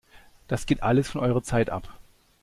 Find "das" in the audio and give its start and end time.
0.47-0.65